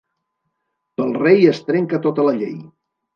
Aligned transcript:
Pel 0.99 1.13
rei 1.17 1.45
es 1.49 1.59
trenca 1.67 1.99
tota 2.07 2.25
la 2.29 2.33
llei. 2.39 2.57